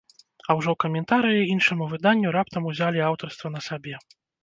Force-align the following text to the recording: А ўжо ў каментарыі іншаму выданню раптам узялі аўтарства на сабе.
А 0.13 0.45
ўжо 0.59 0.69
ў 0.73 0.77
каментарыі 0.83 1.45
іншаму 1.57 1.91
выданню 1.93 2.35
раптам 2.39 2.63
узялі 2.73 3.07
аўтарства 3.13 3.57
на 3.57 3.67
сабе. 3.71 4.05